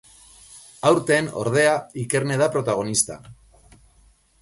Aurten, 0.91 1.29
ordea, 1.43 1.77
Ikerne 2.07 2.41
da 2.43 2.51
protagonista. 2.59 3.23